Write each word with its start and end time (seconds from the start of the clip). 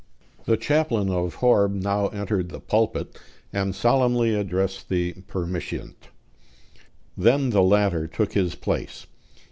The 0.45 0.57
chaplain 0.57 1.11
of 1.11 1.35
Horb 1.35 1.75
now 1.75 2.07
entered 2.07 2.49
the 2.49 2.59
pulpit, 2.59 3.19
and 3.53 3.75
solemnly 3.75 4.33
addressed 4.33 4.89
the 4.89 5.13
"permitiant." 5.27 6.09
Then 7.15 7.51
the 7.51 7.61
latter 7.61 8.07
took 8.07 8.33
his 8.33 8.55
place. 8.55 9.05